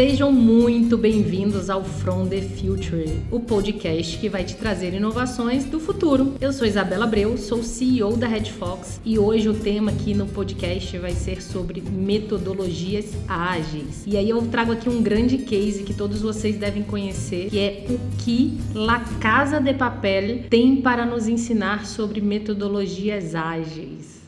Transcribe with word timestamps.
Sejam 0.00 0.32
muito 0.32 0.96
bem-vindos 0.96 1.68
ao 1.68 1.84
From 1.84 2.26
the 2.26 2.40
Future, 2.40 3.20
o 3.30 3.38
podcast 3.38 4.16
que 4.16 4.30
vai 4.30 4.44
te 4.44 4.56
trazer 4.56 4.94
inovações 4.94 5.66
do 5.66 5.78
futuro. 5.78 6.36
Eu 6.40 6.54
sou 6.54 6.66
Isabela 6.66 7.04
Abreu, 7.04 7.36
sou 7.36 7.62
CEO 7.62 8.16
da 8.16 8.26
Red 8.26 8.46
Fox 8.46 8.98
e 9.04 9.18
hoje 9.18 9.50
o 9.50 9.52
tema 9.52 9.90
aqui 9.90 10.14
no 10.14 10.26
podcast 10.26 10.96
vai 10.96 11.12
ser 11.12 11.42
sobre 11.42 11.82
metodologias 11.82 13.12
ágeis. 13.28 14.02
E 14.06 14.16
aí 14.16 14.30
eu 14.30 14.40
trago 14.46 14.72
aqui 14.72 14.88
um 14.88 15.02
grande 15.02 15.36
case 15.36 15.82
que 15.82 15.92
todos 15.92 16.22
vocês 16.22 16.56
devem 16.56 16.82
conhecer, 16.82 17.50
que 17.50 17.58
é 17.58 17.84
o 17.90 18.00
que 18.24 18.58
La 18.74 19.00
Casa 19.20 19.60
de 19.60 19.74
Papel 19.74 20.44
tem 20.48 20.80
para 20.80 21.04
nos 21.04 21.28
ensinar 21.28 21.84
sobre 21.84 22.22
metodologias 22.22 23.34
ágeis. 23.34 24.19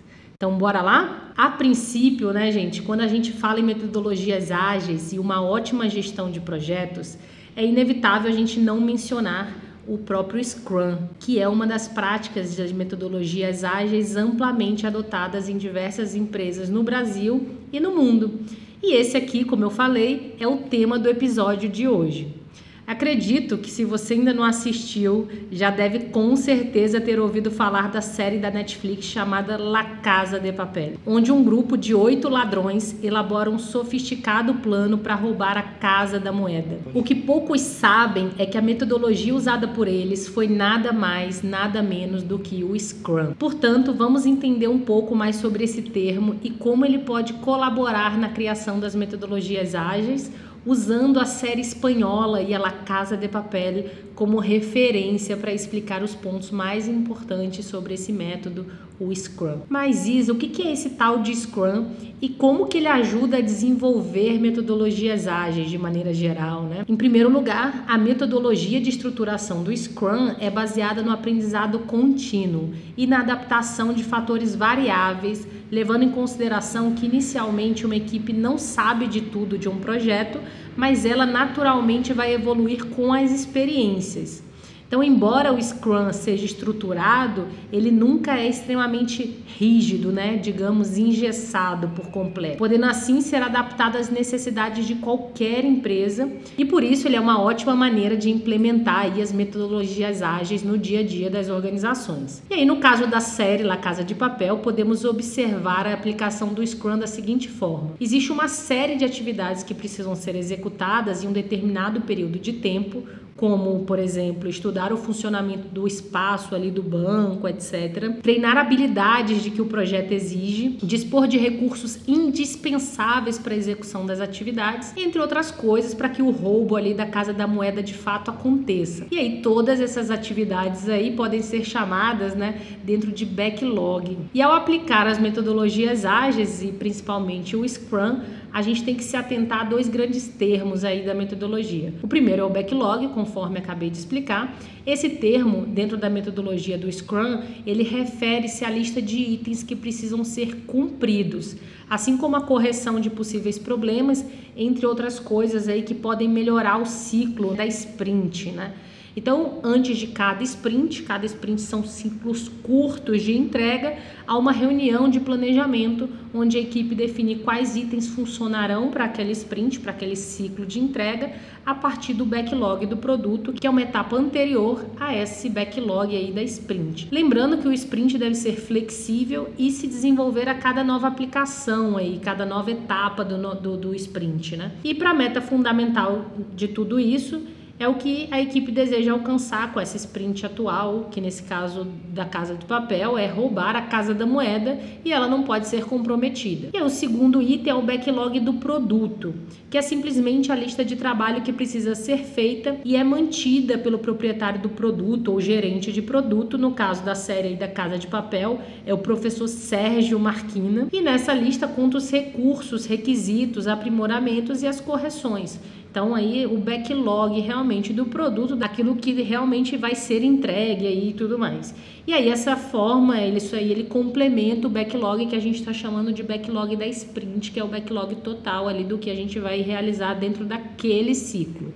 Então, 0.43 0.59
bora 0.59 0.83
lá? 0.83 1.33
A 1.37 1.51
princípio, 1.51 2.33
né, 2.33 2.51
gente, 2.51 2.83
quando 2.83 3.03
a 3.03 3.07
gente 3.07 3.31
fala 3.31 3.61
em 3.61 3.63
metodologias 3.63 4.51
ágeis 4.51 5.13
e 5.13 5.19
uma 5.21 5.41
ótima 5.41 5.89
gestão 5.89 6.33
de 6.33 6.41
projetos, 6.41 7.17
é 7.55 7.65
inevitável 7.65 8.29
a 8.29 8.35
gente 8.35 8.59
não 8.59 8.81
mencionar 8.81 9.57
o 9.87 9.99
próprio 9.99 10.43
Scrum, 10.43 10.99
que 11.21 11.39
é 11.39 11.47
uma 11.47 11.65
das 11.65 11.87
práticas 11.87 12.57
das 12.57 12.73
metodologias 12.73 13.63
ágeis 13.63 14.17
amplamente 14.17 14.85
adotadas 14.85 15.49
em 15.49 15.57
diversas 15.57 16.17
empresas 16.17 16.69
no 16.69 16.83
Brasil 16.83 17.47
e 17.73 17.79
no 17.79 17.95
mundo. 17.95 18.41
E 18.83 18.97
esse 18.97 19.17
aqui, 19.17 19.45
como 19.45 19.63
eu 19.63 19.71
falei, 19.71 20.35
é 20.41 20.49
o 20.49 20.57
tema 20.57 20.99
do 20.99 21.09
episódio 21.09 21.69
de 21.69 21.87
hoje. 21.87 22.42
Acredito 22.87 23.59
que 23.59 23.71
se 23.71 23.85
você 23.85 24.15
ainda 24.15 24.33
não 24.33 24.45
assistiu, 24.45 25.29
já 25.51 25.71
deve 25.71 26.01
com 26.11 26.35
certeza 26.37 27.01
ter 27.01 27.19
ouvido 27.19 27.51
falar 27.51 27.91
da 27.91 28.01
série 28.01 28.39
da 28.39 28.51
Netflix 28.51 29.07
chamada 29.07 29.57
La 29.57 29.85
Casa 29.85 30.39
de 30.39 30.53
Papel, 30.53 30.95
onde 31.07 31.31
um 31.31 31.45
grupo 31.45 31.77
de 31.77 31.95
oito 31.95 32.29
ladrões 32.29 33.03
elabora 33.03 33.51
um 33.51 33.59
sofisticado 33.59 34.55
plano 34.55 34.99
para 34.99 35.15
roubar 35.15 35.57
a 35.57 35.63
Casa 35.63 36.19
da 36.19 36.33
Moeda. 36.33 36.79
O 36.93 37.03
que 37.03 37.15
poucos 37.15 37.61
sabem 37.61 38.31
é 38.37 38.45
que 38.45 38.59
a 38.59 38.63
metodologia 38.63 39.35
usada 39.35 39.69
por 39.69 39.87
eles 39.87 40.27
foi 40.27 40.49
nada 40.49 40.93
mais, 40.93 41.43
nada 41.43 41.83
menos 41.83 42.23
do 42.23 42.39
que 42.39 42.65
o 42.65 42.79
Scrum. 42.79 43.35
Portanto, 43.39 43.93
vamos 43.95 44.27
entender 44.27 44.69
um 44.69 44.81
pouco 44.81 45.15
mais 45.15 45.37
sobre 45.37 45.65
esse 45.65 45.83
termo 45.83 46.37
e 46.43 46.51
como 46.51 46.85
ele 46.85 46.99
pode 46.99 47.35
colaborar 47.35 48.19
na 48.19 48.29
criação 48.29 48.81
das 48.81 48.95
metodologias 48.95 49.75
ágeis 49.75 50.31
usando 50.65 51.19
a 51.19 51.25
série 51.25 51.61
espanhola 51.61 52.41
e 52.41 52.55
a 52.55 52.59
La 52.59 52.71
Casa 52.71 53.17
de 53.17 53.29
Papel 53.29 53.87
como 54.15 54.39
referência 54.39 55.37
para 55.37 55.53
explicar 55.53 56.03
os 56.03 56.15
pontos 56.15 56.51
mais 56.51 56.87
importantes 56.87 57.67
sobre 57.67 57.95
esse 57.95 58.13
método, 58.13 58.67
o 59.07 59.15
Scrum. 59.15 59.61
Mas 59.69 60.07
Isa, 60.07 60.33
o 60.33 60.37
que 60.37 60.63
é 60.63 60.73
esse 60.73 60.91
tal 60.91 61.21
de 61.21 61.35
Scrum 61.35 61.87
e 62.21 62.29
como 62.29 62.67
que 62.67 62.79
ele 62.79 62.87
ajuda 62.87 63.39
a 63.39 63.41
desenvolver 63.41 64.39
metodologias 64.39 65.27
ágeis 65.27 65.69
de 65.69 65.79
maneira 65.79 66.15
geral, 66.15 66.63
né? 66.65 66.85
Em 66.89 66.97
primeiro 66.97 67.29
lugar, 67.29 67.85
a 67.89 67.99
metodologia 67.99 68.81
de 68.81 68.91
estruturação 68.91 69.63
do 69.63 69.77
Scrum 69.77 70.35
é 70.39 70.51
baseada 70.51 71.03
no 71.03 71.11
aprendizado 71.11 71.81
contínuo 71.81 72.71
e 72.97 73.07
na 73.07 73.21
adaptação 73.21 73.93
de 73.93 74.05
fatores 74.05 74.55
variáveis 74.55 75.47
levando 75.73 76.03
em 76.03 76.11
consideração 76.11 76.95
que 76.95 77.07
inicialmente 77.07 77.87
uma 77.87 77.97
equipe 77.97 78.31
não 78.31 78.59
sabe 78.59 79.07
de 79.07 79.23
tudo 79.23 79.57
de 79.57 79.71
um 79.71 79.79
projeto, 79.79 80.39
mas 80.77 81.07
ela 81.07 81.25
naturalmente 81.25 82.13
vai 82.13 82.35
evoluir 82.35 82.85
com 82.89 83.11
as 83.11 83.33
experiências. 83.33 84.45
Então, 84.93 85.03
embora 85.03 85.55
o 85.55 85.59
Scrum 85.59 86.13
seja 86.13 86.45
estruturado, 86.45 87.47
ele 87.73 87.91
nunca 87.91 88.37
é 88.37 88.47
extremamente 88.47 89.39
rígido, 89.59 90.13
né? 90.13 90.37
Digamos, 90.37 90.99
engessado 90.99 91.89
por 91.97 92.09
completo, 92.09 92.59
podendo 92.59 92.85
assim 92.85 93.23
ser 93.23 93.43
adaptado 93.43 93.97
às 93.97 94.11
necessidades 94.11 94.87
de 94.87 94.97
qualquer 94.97 95.65
empresa 95.65 96.31
e 96.59 96.67
por 96.67 96.85
isso 96.85 97.09
ele 97.09 97.17
é 97.17 97.21
uma 97.21 97.41
ótima 97.41 97.75
maneira 97.75 98.15
de 98.19 98.29
implementar 98.29 99.07
aí 99.07 99.23
as 99.23 99.33
metodologias 99.33 100.21
ágeis 100.21 100.63
no 100.63 100.77
dia 100.77 101.01
a 101.01 101.03
dia 101.03 101.31
das 101.31 101.49
organizações. 101.49 102.43
E 102.51 102.53
aí, 102.53 102.67
no 102.67 102.77
caso 102.77 103.07
da 103.07 103.21
série 103.21 103.63
La 103.63 103.79
Casa 103.79 104.05
de 104.05 104.15
Papel, 104.15 104.59
podemos 104.59 105.07
observar 105.07 105.87
a 105.87 105.95
aplicação 105.95 106.53
do 106.53 106.67
Scrum 106.67 106.99
da 106.99 107.07
seguinte 107.07 107.49
forma: 107.49 107.93
existe 107.99 108.31
uma 108.31 108.47
série 108.47 108.97
de 108.97 109.07
atividades 109.07 109.63
que 109.63 109.73
precisam 109.73 110.15
ser 110.15 110.37
executadas 110.37 111.25
em 111.25 111.29
um 111.29 111.33
determinado 111.33 112.03
período 112.03 112.39
de 112.39 112.53
tempo 112.53 113.05
como, 113.37 113.81
por 113.81 113.99
exemplo, 113.99 114.49
estudar 114.49 114.93
o 114.93 114.97
funcionamento 114.97 115.69
do 115.69 115.87
espaço 115.87 116.55
ali 116.55 116.71
do 116.71 116.83
banco, 116.83 117.49
etc. 117.49 118.21
Treinar 118.23 118.57
habilidades 118.57 119.43
de 119.43 119.51
que 119.51 119.61
o 119.61 119.67
projeto 119.67 120.13
exige, 120.13 120.79
dispor 120.83 121.27
de 121.27 121.39
recursos 121.39 121.99
indispensáveis 122.07 123.39
para 123.39 123.55
a 123.55 123.57
execução 123.57 124.05
das 124.07 124.21
atividades, 124.21 124.93
entre 124.97 125.21
outras 125.21 125.51
coisas, 125.51 125.95
para 125.95 126.09
que 126.09 126.23
o 126.23 126.31
roubo 126.31 126.77
ali 126.77 126.95
da 126.95 127.07
casa 127.07 127.33
da 127.33 127.47
moeda 127.47 127.83
de 127.83 127.95
fato 127.95 128.31
aconteça. 128.31 129.07
E 129.11 129.19
aí 129.19 129.41
todas 129.43 129.81
essas 129.81 130.11
atividades 130.11 130.89
aí 130.89 131.13
podem 131.13 131.43
ser 131.43 131.65
chamadas, 131.65 132.35
né, 132.35 132.61
dentro 132.85 133.11
de 133.11 133.25
backlog. 133.25 134.19
E 134.35 134.43
ao 134.43 134.53
aplicar 134.53 135.07
as 135.07 135.19
metodologias 135.19 136.05
ágeis 136.05 136.63
e 136.63 136.69
principalmente 136.69 137.57
o 137.57 137.69
Scrum, 137.69 138.21
a 138.53 138.61
gente 138.61 138.85
tem 138.85 138.95
que 138.95 139.03
se 139.03 139.17
atentar 139.17 139.61
a 139.61 139.65
dois 139.65 139.89
grandes 139.89 140.29
termos 140.29 140.85
aí 140.85 141.05
da 141.05 141.15
metodologia. 141.15 141.95
O 142.03 142.09
primeiro 142.09 142.43
é 142.43 142.45
o 142.45 142.51
backlog, 142.51 143.09
conforme 143.09 143.59
acabei 143.59 143.89
de 143.89 143.97
explicar. 143.97 144.55
Esse 144.87 145.09
termo, 145.09 145.65
dentro 145.65 145.97
da 145.97 146.11
metodologia 146.11 146.77
do 146.77 146.91
Scrum, 146.91 147.43
ele 147.67 147.83
refere-se 147.83 148.65
à 148.65 148.71
lista 148.71 149.01
de 149.01 149.17
itens 149.17 149.63
que 149.63 149.75
precisam 149.75 150.23
ser 150.23 150.65
cumpridos, 150.67 151.57
assim 151.89 152.17
como 152.17 152.37
a 152.37 152.43
correção 152.43 153.01
de 153.01 153.09
possíveis 153.09 153.59
problemas, 153.59 154.25
entre 154.57 154.85
outras 154.85 155.19
coisas 155.19 155.69
aí 155.69 155.83
que 155.83 155.95
podem 155.95 156.29
melhorar 156.29 156.77
o 156.77 156.85
ciclo 156.85 157.55
da 157.55 157.65
sprint, 157.65 158.51
né? 158.51 158.75
Então, 159.17 159.61
antes 159.63 159.99
de 159.99 160.09
cada 160.09 160.43
sprint, 160.43 161.03
cada 161.03 161.27
sprint 161.27 161.61
são 161.61 161.85
ciclos 161.85 162.49
curtos 162.63 163.23
de 163.23 163.37
entrega, 163.37 163.97
há 164.27 164.37
uma 164.39 164.53
reunião 164.53 165.09
de 165.09 165.21
planejamento 165.21 166.09
onde 166.35 166.57
a 166.57 166.61
equipe 166.61 166.95
define 166.95 167.37
quais 167.37 167.77
itens 167.77 168.09
funcionarão 168.09 168.91
para 168.91 169.05
aquele 169.05 169.33
sprint, 169.33 169.81
para 169.81 169.93
aquele 169.93 170.17
ciclo 170.17 170.65
de 170.65 170.81
entrega, 170.81 171.33
a 171.65 171.75
partir 171.75 172.15
do 172.15 172.25
backlog 172.25 172.87
do 172.87 172.97
produto, 172.97 173.53
que 173.53 173.67
é 173.67 173.71
uma 173.71 173.83
etapa 173.83 174.17
anterior 174.17 174.85
a 174.99 175.15
esse 175.15 175.49
backlog 175.49 176.17
aí 176.17 176.33
da 176.33 176.43
sprint. 176.43 177.09
Lembrando 177.13 177.59
que 177.59 177.69
o 177.69 177.73
sprint 177.73 178.19
deve 178.19 178.35
ser 178.35 178.57
flexível 178.57 179.51
e 179.59 179.71
se 179.71 179.87
desenvolver 179.87 180.49
a 180.49 180.55
cada 180.55 180.83
nova 180.83 181.07
aplicação 181.07 181.97
aí, 181.97 182.19
cada 182.19 182.45
nova 182.45 182.71
etapa 182.71 183.25
do, 183.25 183.55
do, 183.55 183.77
do 183.77 183.95
sprint, 183.95 184.57
né? 184.57 184.73
E 184.83 184.95
para 184.95 185.11
a 185.11 185.15
meta 185.15 185.41
fundamental 185.41 186.27
de 186.55 186.69
tudo 186.69 186.99
isso, 186.99 187.43
é 187.83 187.89
o 187.89 187.95
que 187.95 188.29
a 188.31 188.41
equipe 188.41 188.71
deseja 188.71 189.13
alcançar 189.13 189.73
com 189.73 189.81
essa 189.81 189.97
sprint 189.97 190.47
atual, 190.47 191.09
que 191.11 191.21
nesse 191.21 191.43
caso 191.43 191.87
da 192.09 192.25
Casa 192.25 192.55
do 192.55 192.65
Papel 192.65 193.19
é 193.19 193.27
roubar 193.27 193.75
a 193.75 193.83
Casa 193.83 194.15
da 194.15 194.25
Moeda 194.25 194.79
e 195.05 195.13
ela 195.13 195.27
não 195.27 195.43
pode 195.43 195.67
ser 195.67 195.85
comprometida. 195.85 196.69
E 196.73 196.81
o 196.81 196.89
segundo 196.89 197.43
item 197.43 197.73
é 197.73 197.75
o 197.75 197.83
backlog 197.83 198.39
do 198.39 198.55
produto, 198.55 199.35
que 199.69 199.77
é 199.77 199.83
simplesmente 199.83 200.53
a 200.53 200.55
lista 200.55 200.85
de 200.85 200.95
trabalho 200.95 201.43
que 201.43 201.53
precisa 201.53 201.95
ser 201.95 202.19
feita 202.19 202.77
e 202.85 202.95
é 202.95 203.03
mantida 203.03 203.77
pelo 203.77 203.99
proprietário 203.99 204.61
do 204.61 204.69
produto 204.69 205.33
ou 205.33 205.41
gerente 205.41 205.91
de 205.93 206.03
produto, 206.03 206.57
no 206.57 206.73
caso 206.73 207.03
da 207.03 207.17
série 207.17 207.57
da 207.57 207.67
Casa 207.67 207.99
de 207.99 208.07
Papel, 208.07 208.61
é 208.87 208.95
o 208.95 208.99
professor 208.99 209.49
Sérgio 209.49 210.19
Marquina, 210.21 210.87
e 210.93 211.01
nessa 211.01 211.35
lista 211.35 211.67
conta 211.67 211.99
os 211.99 212.11
recursos, 212.11 212.87
requisitos, 212.87 213.67
aprimoramentos 213.67 214.63
e 214.63 214.69
as 214.69 214.81
correções. 214.81 215.59
Então 215.93 216.15
aí 216.15 216.47
o 216.47 216.57
backlog 216.57 217.39
realmente 217.39 217.93
do 217.93 218.07
produto, 218.07 218.57
daquilo 218.57 218.97
que 218.97 219.13
realmente 219.21 219.77
vai 219.77 219.95
ser 219.95 220.25
entregue 220.25 220.87
aí 220.87 221.11
e 221.11 221.13
tudo 221.13 221.39
mais. 221.39 221.75
E 222.07 222.15
aí 222.15 222.31
essa 222.31 222.57
forma, 222.57 223.21
ele, 223.21 223.37
isso 223.37 223.55
aí 223.55 223.71
ele 223.71 223.85
complementa 223.85 224.67
o 224.67 224.71
backlog 224.71 225.27
que 225.27 225.37
a 225.37 225.39
gente 225.39 225.57
está 225.57 225.71
chamando 225.71 226.11
de 226.11 226.23
backlog 226.23 226.75
da 226.77 226.87
sprint, 226.87 227.53
que 227.53 227.61
é 227.61 227.65
o 227.65 227.69
backlog 227.69 228.15
total 228.17 228.69
ali 228.69 228.85
do 228.85 228.97
que 228.97 229.11
a 229.11 229.15
gente 229.15 229.39
vai 229.39 229.61
realizar 229.61 230.15
dentro 230.15 230.47
daquele 230.47 231.15
ciclo. 231.15 231.75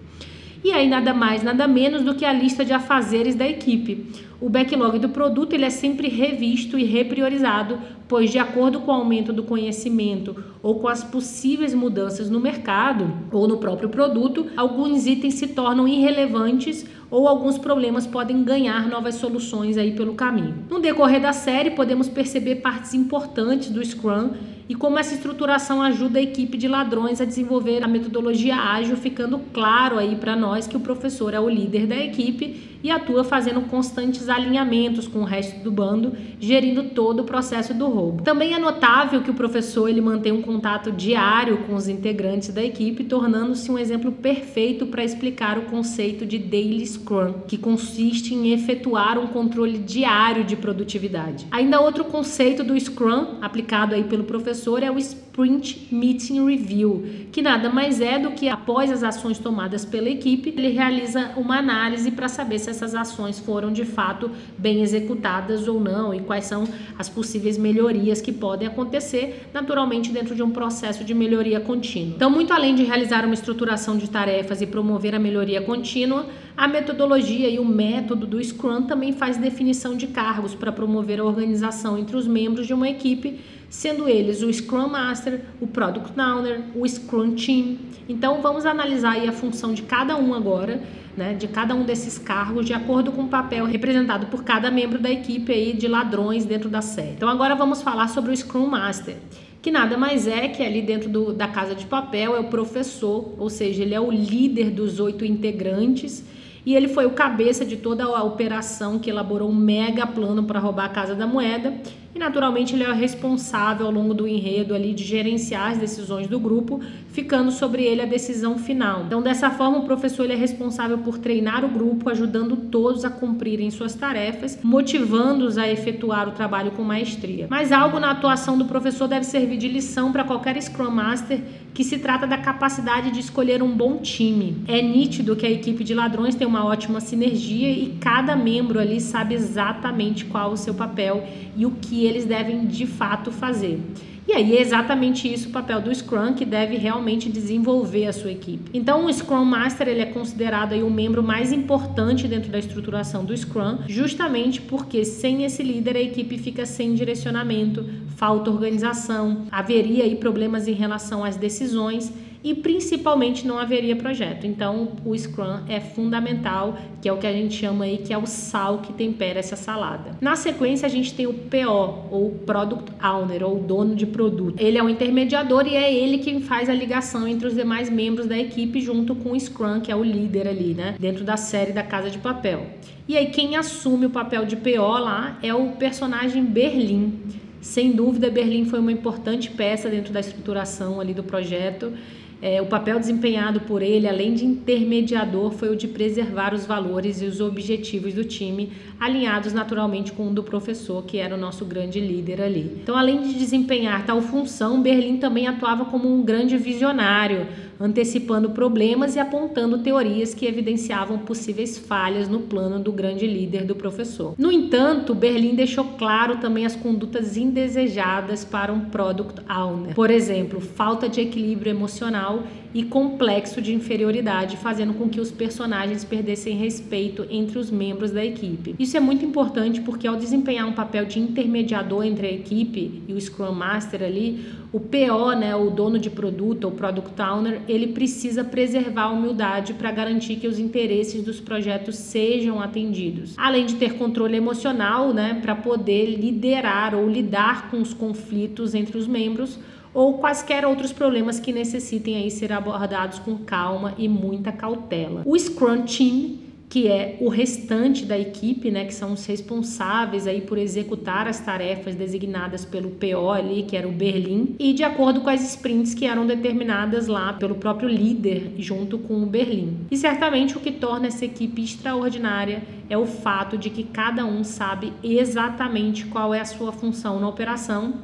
E 0.67 0.73
aí 0.73 0.89
nada 0.89 1.15
mais, 1.15 1.45
nada 1.45 1.69
menos 1.69 2.03
do 2.03 2.13
que 2.13 2.25
a 2.25 2.33
lista 2.33 2.65
de 2.65 2.73
afazeres 2.73 3.37
da 3.37 3.47
equipe. 3.47 4.11
O 4.41 4.49
backlog 4.49 4.99
do 4.99 5.11
produto 5.11 5.53
ele 5.53 5.65
é 5.65 5.71
sempre 5.71 6.09
revisto 6.09 6.77
e 6.77 6.83
repriorizado, 6.83 7.79
pois 8.09 8.33
de 8.33 8.41
acordo 8.41 8.81
com 8.81 8.91
o 8.91 8.95
aumento 8.95 9.33
do 9.33 9.45
conhecimento 9.45 10.35
ou 10.61 10.81
com 10.81 10.89
as 10.89 11.05
possíveis 11.05 11.73
mudanças 11.73 12.29
no 12.29 12.41
mercado 12.41 13.09
ou 13.31 13.47
no 13.47 13.59
próprio 13.59 13.89
produto, 13.89 14.49
alguns 14.57 15.07
itens 15.07 15.35
se 15.35 15.47
tornam 15.47 15.87
irrelevantes 15.87 16.85
ou 17.09 17.29
alguns 17.29 17.57
problemas 17.59 18.05
podem 18.05 18.43
ganhar 18.43 18.89
novas 18.89 19.15
soluções 19.15 19.79
aí 19.79 19.93
pelo 19.93 20.15
caminho. 20.15 20.65
No 20.69 20.81
decorrer 20.81 21.21
da 21.21 21.33
série, 21.33 21.71
podemos 21.71 22.09
perceber 22.09 22.57
partes 22.57 22.93
importantes 22.93 23.71
do 23.71 23.85
Scrum 23.85 24.31
e 24.69 24.75
como 24.75 24.99
essa 24.99 25.15
estruturação 25.15 25.81
ajuda 25.81 26.19
a 26.19 26.23
equipe 26.23 26.59
de 26.59 26.67
ladrões 26.67 27.21
a 27.21 27.25
desenvolver 27.25 27.83
a 27.83 27.89
metodologia 27.89 28.57
ágil, 28.57 28.97
ficando 28.97 29.39
claro 29.53 29.99
aí 29.99 30.17
para 30.17 30.35
nós 30.35 30.67
que 30.67 30.77
o 30.77 30.81
professor 30.81 31.33
é 31.35 31.41
o 31.41 31.49
líder 31.49 31.87
da 31.87 31.97
equipe 31.97 32.77
e 32.83 32.91
atua 32.91 33.25
fazendo 33.25 33.63
constantes 33.63 34.29
alinhamentos 34.29 35.09
com 35.09 35.21
o 35.21 35.25
resto 35.25 35.59
do 35.61 35.73
bando, 35.73 36.13
gerindo 36.39 36.85
todo 36.91 37.21
o 37.21 37.25
processo 37.25 37.75
do 37.75 37.87
roubo. 37.87 38.23
Também 38.23 38.55
é 38.55 38.59
notável 38.59 39.23
que 39.23 39.31
o 39.31 39.35
professor 39.35 39.89
ele 39.89 40.01
mantém 40.01 40.33
um 40.33 40.43
contato 40.43 40.93
diário 40.93 41.59
com 41.67 41.75
os 41.75 41.89
integrantes 41.89 42.53
da 42.53 42.63
equipe, 42.63 43.05
tornando-se 43.05 43.71
um 43.71 43.79
exemplo 43.79 44.13
perfeito 44.13 44.87
para 44.87 45.05
explicar 45.05 45.59
o 45.59 45.63
conceito 45.63 46.25
de 46.25 46.39
Daily 46.39 46.87
Scrum, 46.87 47.35
que 47.49 47.59
consiste 47.59 48.35
em 48.35 48.53
efetuar 48.53 49.19
um 49.19 49.27
controle 49.29 49.79
diário 49.79 50.45
de 50.45 50.55
produtividade. 50.55 51.47
Ainda 51.51 51.81
outro 51.81 52.05
conceito 52.05 52.63
do 52.63 52.79
Scrum 52.79 53.39
aplicado 53.41 53.95
aí 53.95 54.05
pelo 54.05 54.25
professor 54.25 54.56
é 54.83 54.91
o 54.91 54.99
Sprint 54.99 55.89
Meeting 55.93 56.47
Review, 56.47 57.29
que 57.31 57.43
nada 57.43 57.69
mais 57.69 58.01
é 58.01 58.19
do 58.19 58.31
que 58.31 58.49
após 58.49 58.91
as 58.91 59.03
ações 59.03 59.39
tomadas 59.39 59.85
pela 59.85 60.09
equipe, 60.09 60.55
ele 60.57 60.71
realiza 60.71 61.33
uma 61.37 61.59
análise 61.59 62.11
para 62.11 62.27
saber 62.27 62.59
se 62.59 62.71
essas 62.71 62.95
ações 62.95 63.39
foram 63.39 63.71
de 63.73 63.85
fato 63.85 64.31
bem 64.57 64.81
executadas 64.81 65.69
ou 65.69 65.79
não 65.79 66.15
e 66.15 66.21
quais 66.21 66.47
são 66.47 66.65
as 66.99 67.09
possíveis 67.09 67.59
melhorias 67.59 68.21
que 68.21 68.33
podem 68.33 68.67
acontecer, 68.67 69.49
naturalmente 69.53 70.11
dentro 70.11 70.35
de 70.35 70.43
um 70.43 70.51
processo 70.51 71.05
de 71.05 71.13
melhoria 71.13 71.61
contínua. 71.61 72.15
Então, 72.17 72.31
muito 72.31 72.53
além 72.53 72.75
de 72.75 72.83
realizar 72.83 73.25
uma 73.25 73.35
estruturação 73.35 73.97
de 73.97 74.09
tarefas 74.09 74.63
e 74.63 74.67
promover 74.67 75.15
a 75.15 75.19
melhoria 75.19 75.61
contínua, 75.61 76.27
a 76.57 76.67
metodologia 76.67 77.51
e 77.51 77.59
o 77.59 77.65
método 77.65 78.27
do 78.27 78.43
Scrum 78.43 78.83
também 78.83 79.13
faz 79.13 79.37
definição 79.37 79.97
de 79.97 80.07
cargos 80.07 80.55
para 80.55 80.73
promover 80.73 81.21
a 81.21 81.25
organização 81.25 81.99
entre 81.99 82.17
os 82.17 82.27
membros 82.27 82.67
de 82.67 82.73
uma 82.73 82.89
equipe 82.89 83.41
sendo 83.69 84.09
eles 84.09 84.43
o 84.43 84.53
Scrum 84.53 84.89
Master, 84.89 85.43
o 85.61 85.67
Product 85.67 86.19
Owner, 86.19 86.61
o 86.75 86.87
Scrum 86.89 87.35
Team. 87.35 87.77
Então 88.09 88.41
vamos 88.41 88.65
analisar 88.65 89.17
a 89.29 89.33
função 89.33 89.75
de 89.75 89.83
cada 89.83 90.17
um 90.17 90.33
agora, 90.33 90.81
né, 91.17 91.35
de 91.35 91.49
cada 91.49 91.75
um 91.75 91.85
desses 91.85 92.17
cargos, 92.17 92.65
de 92.65 92.73
acordo 92.73 93.11
com 93.13 93.23
o 93.23 93.29
papel 93.29 93.65
representado 93.67 94.27
por 94.27 94.45
cada 94.45 94.71
membro 94.71 94.99
da 94.99 95.11
equipe 95.11 95.53
aí 95.53 95.73
de 95.73 95.89
ladrões 95.89 96.45
dentro 96.45 96.69
da 96.69 96.81
série. 96.81 97.13
Então 97.13 97.29
agora 97.29 97.55
vamos 97.55 97.83
falar 97.83 98.09
sobre 98.09 98.33
o 98.33 98.37
Scrum 98.37 98.67
Master 98.67 99.17
que 99.61 99.71
nada 99.73 99.99
mais 99.99 100.29
é 100.29 100.47
que 100.47 100.63
ali 100.63 100.81
dentro 100.81 101.09
do, 101.09 101.33
da 101.33 101.49
casa 101.49 101.75
de 101.75 101.85
papel 101.87 102.37
é 102.37 102.39
o 102.39 102.45
professor, 102.45 103.35
ou 103.37 103.51
seja, 103.51 103.83
ele 103.83 103.95
é 103.95 104.01
o 104.01 104.13
líder 104.13 104.71
dos 104.71 105.01
oito 105.01 105.25
integrantes 105.25 106.25
e 106.67 106.75
ele 106.75 106.89
foi 106.89 107.07
o 107.07 107.13
cabeça 107.13 107.65
de 107.65 107.77
toda 107.77 108.05
a 108.05 108.25
operação 108.25 108.99
que 108.99 109.09
elaborou 109.09 109.49
um 109.49 109.55
mega 109.55 110.05
plano 110.05 110.43
para 110.43 110.59
roubar 110.59 110.87
a 110.87 110.89
Casa 110.89 111.15
da 111.15 111.25
Moeda 111.25 111.73
e 112.17 112.19
naturalmente 112.19 112.75
ele 112.75 112.83
é 112.83 112.93
responsável 112.95 113.85
ao 113.85 113.93
longo 113.93 114.15
do 114.15 114.27
enredo 114.27 114.75
ali 114.75 114.95
de 114.95 115.05
gerenciar 115.05 115.73
as 115.73 115.79
decisões 115.79 116.27
do 116.27 116.41
grupo, 116.41 116.81
ficando 117.09 117.53
sobre 117.53 117.85
ele 117.85 118.01
a 118.01 118.07
decisão 118.07 118.59
final. 118.59 119.05
Então, 119.05 119.21
dessa 119.21 119.51
forma, 119.51 119.79
o 119.79 119.85
professor 119.85 120.25
ele 120.25 120.33
é 120.33 120.37
responsável 120.37 120.97
por 120.97 121.19
treinar 121.19 121.63
o 121.63 121.69
grupo, 121.69 122.09
ajudando 122.09 122.57
todos 122.57 123.05
a 123.05 123.11
cumprirem 123.11 123.71
suas 123.71 123.95
tarefas, 123.95 124.59
motivando-os 124.63 125.59
a 125.59 125.69
efetuar 125.69 126.27
o 126.27 126.33
trabalho 126.33 126.71
com 126.71 126.83
maestria. 126.83 127.47
Mas 127.51 127.71
algo 127.71 128.01
na 128.01 128.13
atuação 128.13 128.57
do 128.57 128.65
professor 128.65 129.07
deve 129.07 129.27
servir 129.27 129.59
de 129.59 129.69
lição 129.69 130.11
para 130.11 130.25
qualquer 130.25 130.61
Scrum 130.63 130.91
Master 130.91 131.43
que 131.75 131.85
se 131.85 131.99
trata 131.99 132.27
da 132.27 132.39
capacidade 132.39 133.11
de 133.11 133.21
escolher 133.21 133.63
um 133.63 133.77
bom 133.77 133.99
time. 133.99 134.65
É 134.67 134.81
nítido 134.81 135.37
que 135.37 135.45
a 135.45 135.51
equipe 135.51 135.85
de 135.85 135.93
ladrões 135.93 136.35
tem 136.35 136.47
uma 136.47 136.65
ótima 136.65 137.01
sinergia 137.01 137.71
e 137.71 137.99
cada 138.01 138.35
membro 138.35 138.81
ali 138.81 138.99
sabe 138.99 139.35
exatamente 139.35 140.25
qual 140.25 140.53
o 140.53 140.57
seu 140.57 140.73
papel 140.73 141.29
e 141.55 141.67
o 141.67 141.73
que 141.73 142.06
eles 142.07 142.25
devem 142.25 142.67
de 142.67 142.87
fato 142.87 143.31
fazer. 143.31 143.81
E 144.29 144.33
aí 144.33 144.57
é 144.57 144.61
exatamente 144.61 145.33
isso 145.33 145.49
o 145.49 145.53
papel 145.53 145.81
do 145.81 145.95
Scrum, 145.95 146.35
que 146.35 146.45
deve 146.45 146.77
realmente 146.77 147.31
desenvolver 147.31 148.07
a 148.07 148.13
sua 148.13 148.33
equipe. 148.33 148.73
Então 148.75 149.07
o 149.07 149.13
Scrum 149.13 149.45
Master 149.45 149.87
ele 149.87 150.01
é 150.01 150.07
considerado 150.07 150.73
aí 150.73 150.83
o 150.83 150.91
membro 150.91 151.23
mais 151.23 151.53
importante 151.53 152.27
dentro 152.27 152.51
da 152.51 152.59
estruturação 152.59 153.25
do 153.25 153.37
Scrum, 153.37 153.79
justamente 153.87 154.61
porque 154.61 155.05
sem 155.05 155.45
esse 155.45 155.63
líder 155.63 155.97
a 155.97 156.03
equipe 156.03 156.39
fica 156.39 156.67
sem 156.67 156.93
direcionamento, 156.95 157.89
falta 158.17 158.51
organização, 158.51 159.47
haveria 159.49 160.03
aí 160.03 160.17
problemas 160.17 160.67
em 160.67 160.73
relação 160.73 161.23
às 161.25 161.37
decisões 161.37 162.13
e 162.47 162.55
principalmente 162.55 163.45
não 163.45 163.59
haveria 163.59 163.97
projeto. 163.97 164.47
Então, 164.47 164.93
o 165.05 165.19
Scrum 165.19 165.65
é 165.69 165.81
fundamental, 165.81 166.79
que 167.03 167.09
é 167.09 167.13
o 167.13 167.17
que 167.17 167.27
a 167.27 167.33
gente 167.33 167.57
chama 167.57 167.87
aí 167.87 167.99
que 167.99 168.13
é 168.13 168.19
o 168.19 168.25
sal 168.25 168.79
que 168.79 168.93
tempera 168.93 169.41
essa 169.41 169.57
salada. 169.57 170.13
Na 170.21 170.37
sequência, 170.37 170.87
a 170.87 170.89
gente 170.89 171.13
tem 171.13 171.27
o 171.27 171.35
PO, 171.35 172.07
ou 172.09 172.31
Product 172.47 172.93
Owner, 173.05 173.43
ou 173.43 173.59
dono 173.59 173.97
de 173.97 174.07
produto. 174.07 174.63
Ele 174.63 174.79
é 174.79 174.83
o 174.83 174.89
intermediador 174.89 175.67
e 175.67 175.75
é 175.75 175.93
ele 175.93 176.19
quem 176.19 176.41
faz 176.41 176.71
a 176.71 176.73
ligação 176.73 177.27
entre 177.27 177.49
os 177.49 177.55
demais 177.57 177.91
membros 177.91 178.27
da 178.27 178.39
equipe 178.39 178.81
junto 178.81 179.17
com 179.17 179.33
o 179.33 179.41
Scrum, 179.41 179.81
que 179.81 179.91
é 179.91 179.97
o 179.97 180.05
líder 180.05 180.47
ali, 180.47 180.73
né, 180.73 180.95
dentro 181.01 181.25
da 181.25 181.37
série 181.37 181.73
da 181.73 181.83
Casa 181.83 182.11
de 182.11 182.19
Papel. 182.19 182.65
E 183.09 183.17
aí 183.17 183.27
quem 183.27 183.57
assume 183.57 184.07
o 184.07 184.11
papel 184.11 184.47
de 184.47 184.55
PO 184.55 184.99
lá 184.99 185.37
é 185.43 185.53
o 185.53 185.73
personagem 185.73 186.45
Berlim. 186.45 187.13
Sem 187.61 187.91
dúvida, 187.91 188.31
Berlim 188.31 188.67
foi 188.67 188.79
uma 188.79 188.93
importante 188.93 189.51
peça 189.51 189.91
dentro 189.91 190.13
da 190.13 190.21
estruturação 190.21 191.01
ali 191.01 191.13
do 191.13 191.25
projeto 191.25 191.93
é, 192.41 192.61
o 192.61 192.67
papel 192.67 193.01
desempenhado 193.01 193.61
por 193.61 193.81
ele, 193.81 194.07
além 194.07 194.35
de 194.35 194.45
intermediador, 194.45 195.51
foi 195.53 195.71
o 195.71 195.77
de 195.77 195.89
preservar 195.89 196.53
os 196.53 196.67
valores 196.67 197.23
e 197.23 197.25
os 197.25 197.41
objetivos 197.41 198.13
do 198.13 198.25
time, 198.25 198.73
alinhados 199.01 199.55
naturalmente 199.55 200.13
com 200.13 200.29
o 200.29 200.35
do 200.35 200.43
professor, 200.43 201.03
que 201.05 201.17
era 201.17 201.35
o 201.35 201.39
nosso 201.39 201.65
grande 201.65 201.99
líder 201.99 202.43
ali. 202.43 202.79
Então, 202.83 202.97
além 202.97 203.23
de 203.23 203.35
desempenhar 203.35 204.05
tal 204.05 204.21
função, 204.21 204.83
Berlim 204.83 205.17
também 205.17 205.47
atuava 205.47 205.87
como 205.87 206.13
um 206.13 206.23
grande 206.23 206.59
visionário, 206.59 207.47
antecipando 207.79 208.51
problemas 208.51 209.17
e 209.17 209.19
apontando 209.19 209.79
teorias 209.79 210.35
que 210.35 210.47
evidenciavam 210.47 211.19
possíveis 211.19 211.79
falhas 211.79 212.29
no 212.29 212.41
plano 212.41 212.79
do 212.79 212.93
grande 212.93 213.27
líder 213.27 213.65
do 213.65 213.75
professor. 213.75 214.35
No 214.39 214.51
entanto, 214.51 215.15
Berlim 215.15 215.55
deixou 215.55 215.85
claro 215.99 216.37
também 216.37 216.65
as 216.65 216.77
condutas 216.77 217.37
indesejadas 217.37 218.45
para 218.45 218.73
um 218.73 218.81
product 218.87 219.43
owner. 219.51 219.95
Por 219.95 220.11
exemplo, 220.11 220.61
falta 220.61 221.09
de 221.09 221.21
equilíbrio 221.21 221.71
emocional 221.71 222.43
e 222.75 222.85
complexo 222.85 223.61
de 223.61 223.75
inferioridade, 223.75 224.57
fazendo 224.57 224.95
com 224.95 225.09
que 225.09 225.21
os 225.21 225.31
personagens 225.31 226.05
perdessem 226.05 226.57
respeito 226.57 227.27
entre 227.31 227.59
os 227.59 227.71
membros 227.71 228.11
da 228.11 228.25
equipe. 228.25 228.75
Isso 228.79 228.97
é 228.97 229.01
muito 229.01 229.25
importante 229.25 229.81
porque 229.81 230.07
ao 230.07 230.17
desempenhar 230.17 230.67
um 230.67 230.73
papel 230.73 231.05
de 231.05 231.19
intermediador 231.19 232.05
entre 232.05 232.27
a 232.27 232.33
equipe 232.33 233.03
e 233.07 233.13
o 233.13 233.21
Scrum 233.21 233.53
Master 233.53 234.03
ali, 234.03 234.45
o 234.73 234.81
PO, 234.81 235.33
né, 235.39 235.55
o 235.57 235.71
dono 235.71 235.99
de 235.99 236.11
produto, 236.11 236.69
o 236.69 236.73
Product 236.73 237.21
Owner, 237.23 237.63
ele 237.67 237.89
precisa 237.89 238.45
preservar 238.45 239.05
a 239.05 239.11
humildade 239.11 239.73
para 239.75 239.91
garantir 239.91 240.37
que 240.37 240.47
os 240.47 240.59
interesses 240.59 241.23
dos 241.23 241.41
projetos 241.41 241.97
sejam 241.97 242.61
atendidos. 242.61 243.35
Além 243.37 243.65
de 243.65 243.77
ter 243.77 243.95
controle 243.95 244.37
emocional, 244.37 245.15
né, 245.15 245.39
para 245.41 245.55
poder 245.55 246.17
liderar 246.17 246.95
ou 246.95 247.09
lidar 247.09 247.71
com 247.71 247.81
os 247.81 247.95
conflitos 247.95 248.75
entre 248.75 248.99
os 248.99 249.07
membros 249.07 249.59
ou 249.97 250.19
quaisquer 250.19 250.67
outros 250.67 250.93
problemas 250.93 251.41
que 251.41 251.51
necessitem 251.53 252.17
aí 252.17 252.31
ser 252.31 252.53
abordados 252.53 253.19
com 253.19 253.39
calma 253.39 253.95
e 253.97 254.07
muita 254.07 254.53
cautela. 254.53 255.23
O 255.25 255.39
Scrum 255.39 255.85
Team 255.87 256.47
que 256.69 256.89
é 256.89 257.17
o 257.21 257.29
restante 257.29 258.05
da 258.05 258.19
equipe, 258.19 258.71
né, 258.71 258.85
que 258.85 258.93
são 258.93 259.13
os 259.13 259.25
responsáveis 259.25 260.27
aí 260.27 260.41
por 260.41 260.59
executar 260.59 261.29
as 261.29 261.39
tarefas 261.39 261.95
designadas 261.95 262.65
pelo 262.65 262.91
PO 262.91 263.31
ali, 263.31 263.63
que 263.63 263.77
era 263.77 263.87
o 263.87 263.93
Berlim, 263.93 264.57
e 264.59 264.73
de 264.73 264.83
acordo 264.83 265.21
com 265.21 265.31
as 265.31 265.43
sprints 265.43 265.95
que 265.95 266.05
eram 266.05 266.27
determinadas 266.27 267.07
lá 267.07 267.33
pelo 267.33 267.55
próprio 267.55 267.89
líder 267.89 268.55
junto 268.59 268.99
com 268.99 269.23
o 269.23 269.27
Berlim. 269.27 269.87
E 269.91 269.97
certamente 269.97 270.57
o 270.57 270.61
que 270.61 270.73
torna 270.73 271.07
essa 271.07 271.25
equipe 271.25 271.63
extraordinária 271.63 272.63
é 272.91 272.99
o 272.99 273.07
fato 273.07 273.57
de 273.57 273.71
que 273.71 273.85
cada 273.85 274.25
um 274.25 274.43
sabe 274.43 274.93
exatamente 275.05 276.05
qual 276.07 276.35
é 276.35 276.41
a 276.41 276.45
sua 276.45 276.73
função 276.73 277.21
na 277.21 277.29
operação 277.29 277.95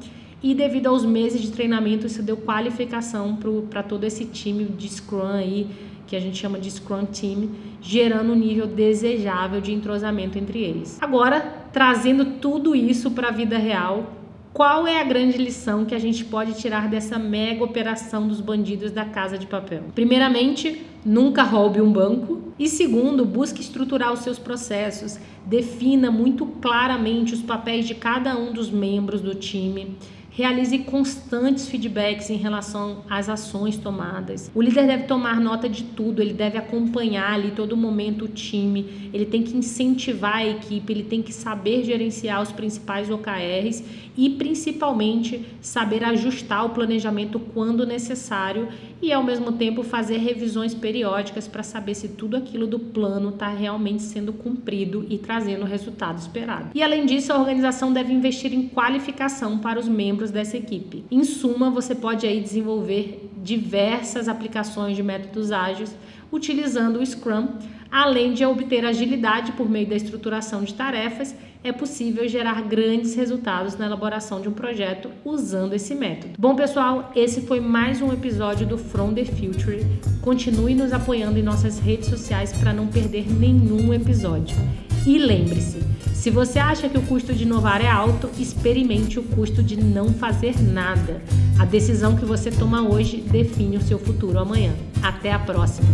e 0.43 0.55
devido 0.55 0.89
aos 0.89 1.05
meses 1.05 1.41
de 1.41 1.51
treinamento 1.53 2.07
isso 2.07 2.23
deu 2.23 2.37
qualificação 2.37 3.39
para 3.71 3.83
todo 3.83 4.05
esse 4.05 4.25
time 4.25 4.65
de 4.65 4.89
Scrum 4.89 5.23
aí 5.23 5.69
que 6.07 6.17
a 6.17 6.21
gente 6.21 6.37
chama 6.37 6.59
de 6.59 6.71
Scrum 6.71 7.07
Team, 7.07 7.49
gerando 7.81 8.33
um 8.33 8.37
nível 8.37 8.67
desejável 8.67 9.63
de 9.63 9.73
entrosamento 9.73 10.37
entre 10.37 10.61
eles. 10.61 10.99
Agora, 11.01 11.41
trazendo 11.73 12.39
tudo 12.39 12.77
isso 12.77 13.13
para 13.13 13.29
a 13.29 13.31
vida 13.31 13.57
real, 13.57 14.13
qual 14.53 14.87
é 14.87 15.01
a 15.01 15.05
grande 15.05 15.39
lição 15.39 15.87
que 15.87 15.95
a 15.95 15.99
gente 15.99 16.23
pode 16.27 16.53
tirar 16.61 16.87
dessa 16.87 17.19
mega 17.19 17.65
operação 17.65 18.29
dos 18.29 18.43
bandidos 18.43 18.91
da 18.91 19.07
Casa 19.07 19.39
de 19.39 19.47
Papel? 19.47 19.85
Primeiramente, 19.95 20.83
nunca 21.03 21.43
roube 21.43 21.81
um 21.81 21.91
banco. 21.91 22.53
E 22.59 22.69
segundo, 22.69 23.25
busque 23.25 23.63
estruturar 23.63 24.13
os 24.13 24.19
seus 24.19 24.39
processos, 24.39 25.19
defina 25.47 26.11
muito 26.11 26.45
claramente 26.45 27.33
os 27.33 27.41
papéis 27.41 27.87
de 27.87 27.95
cada 27.95 28.37
um 28.37 28.53
dos 28.53 28.71
membros 28.71 29.23
do 29.23 29.35
time 29.35 29.97
Realize 30.35 30.79
constantes 30.79 31.69
feedbacks 31.69 32.31
em 32.31 32.37
relação 32.37 33.05
às 33.09 33.29
ações 33.29 33.77
tomadas. 33.77 34.51
O 34.55 34.63
líder 34.63 34.87
deve 34.87 35.05
tomar 35.05 35.39
nota 35.39 35.69
de 35.69 35.85
tudo, 35.85 36.23
ele 36.23 36.33
deve 36.33 36.57
acompanhar 36.57 37.35
ali 37.35 37.51
todo 37.51 37.77
momento 37.77 38.25
o 38.25 38.29
time, 38.29 39.11
ele 39.13 39.27
tem 39.27 39.43
que 39.43 39.55
incentivar 39.55 40.37
a 40.37 40.47
equipe, 40.47 40.91
ele 40.91 41.03
tem 41.03 41.21
que 41.21 41.35
saber 41.35 41.85
gerenciar 41.85 42.41
os 42.41 42.51
principais 42.51 43.11
OKRs 43.11 43.85
e 44.17 44.31
principalmente 44.31 45.45
saber 45.61 46.03
ajustar 46.05 46.65
o 46.65 46.71
planejamento 46.71 47.39
quando 47.39 47.87
necessário 47.87 48.69
e 49.01 49.13
ao 49.13 49.23
mesmo 49.23 49.53
tempo 49.53 49.83
fazer 49.83 50.19
revisões 50.19 50.75
periódicas 50.75 51.49
para 51.49 51.63
saber 51.63 51.95
se 51.95 52.09
tudo 52.09 52.37
aquilo 52.37 52.67
do 52.67 52.79
plano 52.79 53.31
está 53.31 53.49
realmente 53.49 54.03
sendo 54.03 54.33
cumprido 54.33 55.05
e 55.11 55.19
trazendo 55.19 55.63
o 55.63 55.67
resultado 55.67 56.19
esperado. 56.19 56.71
E 56.75 56.83
além 56.83 57.05
disso, 57.05 57.33
a 57.33 57.39
organização 57.39 57.93
deve 57.93 58.13
investir 58.13 58.55
em 58.55 58.69
qualificação 58.69 59.59
para 59.59 59.81
os 59.81 59.89
membros 60.23 60.31
dessa 60.31 60.57
equipe. 60.57 61.05
Em 61.11 61.25
suma, 61.25 61.71
você 61.71 61.95
pode 61.95 62.27
aí 62.27 62.41
desenvolver 62.41 63.31
diversas 63.43 64.29
aplicações 64.29 64.95
de 64.95 65.03
métodos 65.03 65.51
ágeis 65.51 65.95
utilizando 66.31 67.01
o 67.01 67.07
Scrum, 67.07 67.49
além 67.91 68.33
de 68.33 68.45
obter 68.45 68.85
agilidade 68.85 69.53
por 69.53 69.69
meio 69.69 69.87
da 69.87 69.97
estruturação 69.97 70.63
de 70.63 70.75
tarefas 70.75 71.35
é 71.65 71.71
possível 71.71 72.27
gerar 72.27 72.61
grandes 72.63 73.15
resultados 73.15 73.77
na 73.77 73.87
elaboração 73.87 74.41
de 74.41 74.49
um 74.49 74.53
projeto 74.53 75.11
usando 75.25 75.75
esse 75.75 75.95
método. 75.95 76.35
Bom, 76.37 76.57
pessoal, 76.57 77.13
esse 77.15 77.43
foi 77.43 77.61
mais 77.61 78.03
um 78.03 78.13
episódio 78.13 78.67
do 78.67 78.77
From 78.77 79.15
the 79.15 79.25
Future. 79.25 79.87
Continue 80.23 80.75
nos 80.75 80.93
apoiando 80.93 81.39
em 81.39 81.43
nossas 81.43 81.79
redes 81.79 82.09
sociais 82.09 82.53
para 82.53 82.73
não 82.73 82.89
perder 82.89 83.31
nenhum 83.33 83.95
episódio. 83.95 84.57
E 85.05 85.19
lembre-se, 85.19 85.83
se 86.15 86.31
você 86.31 86.61
acha 86.61 86.89
que 86.89 86.97
o 86.97 87.03
custo 87.03 87.35
de 87.35 87.43
inovar 87.43 87.81
é 87.81 87.89
alto, 87.89 88.31
experimente 88.39 89.19
o 89.19 89.23
custo 89.25 89.61
de 89.63 89.77
não 89.77 90.13
fazer 90.13 90.61
nada. 90.63 91.21
A 91.59 91.65
decisão 91.65 92.15
que 92.15 92.25
você 92.25 92.51
toma 92.51 92.83
hoje 92.83 93.17
define 93.17 93.77
o 93.77 93.83
seu 93.83 93.99
futuro 93.99 94.39
amanhã. 94.39 94.73
Até 95.03 95.33
a 95.33 95.39
próxima! 95.41 95.89